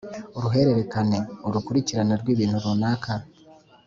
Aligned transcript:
uruhererekane: 0.37 1.19
urukurikirane 1.47 2.13
rw’ibintu 2.21 2.57
runaka. 2.65 3.11